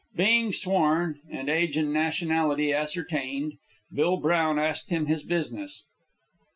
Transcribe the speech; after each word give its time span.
Being 0.15 0.51
sworn, 0.51 1.19
and 1.29 1.47
age 1.47 1.77
and 1.77 1.93
nationality 1.93 2.73
ascertained, 2.73 3.59
Bill 3.93 4.17
Brown 4.17 4.57
asked 4.57 4.89
him 4.89 5.05
his 5.05 5.21
business. 5.21 5.83